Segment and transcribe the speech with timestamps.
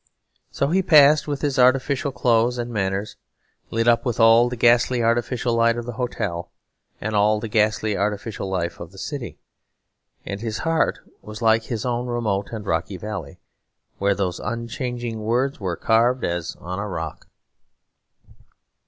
[0.49, 3.17] So he passed, with his artificial clothes and manners,
[3.69, 6.49] lit up with all the ghastly artificial light of the hotel,
[6.99, 9.37] and all the ghastly artificial life of the city;
[10.25, 13.37] and his heart was like his own remote and rocky valley,
[13.99, 17.27] where those unchanging words were carved as on a rock.